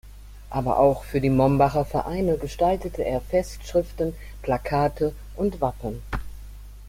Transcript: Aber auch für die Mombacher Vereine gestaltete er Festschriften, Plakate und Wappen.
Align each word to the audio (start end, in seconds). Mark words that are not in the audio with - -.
Aber 0.49 0.79
auch 0.79 1.03
für 1.03 1.21
die 1.21 1.29
Mombacher 1.29 1.85
Vereine 1.85 2.39
gestaltete 2.39 3.03
er 3.05 3.21
Festschriften, 3.21 4.15
Plakate 4.41 5.13
und 5.35 5.61
Wappen. 5.61 6.01